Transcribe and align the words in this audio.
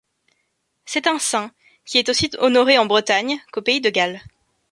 C'est 0.85 1.05
un 1.05 1.19
saint, 1.19 1.51
qui 1.85 1.99
est 1.99 2.09
aussi 2.09 2.31
honoré 2.39 2.79
en 2.79 2.87
Bretagne, 2.87 3.39
qu'au 3.51 3.61
pays 3.61 3.81
de 3.81 3.91
Galles. 3.91 4.21